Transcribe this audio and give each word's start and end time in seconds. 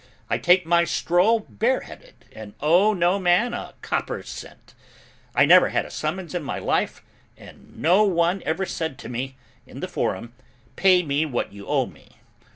I 0.31 0.39
take 0.39 0.65
my 0.65 0.83
stroll 0.83 1.41
bareheaded 1.41 2.25
and 2.33 2.55
owe 2.59 2.91
no 2.91 3.19
man 3.19 3.53
a 3.53 3.75
copper 3.83 4.23
cent. 4.23 4.73
I 5.35 5.45
never 5.45 5.69
had 5.69 5.85
a 5.85 5.91
summons 5.91 6.33
in 6.33 6.41
my 6.41 6.57
life 6.57 7.03
and 7.37 7.77
no 7.77 8.03
one 8.03 8.41
ever 8.43 8.65
said 8.65 8.97
to 8.97 9.09
me, 9.09 9.35
in 9.67 9.79
the 9.79 9.87
forum, 9.87 10.33
pay 10.75 11.03
me 11.03 11.27
what 11.27 11.53
you 11.53 11.67
owe 11.67 11.85
me. 11.85 12.13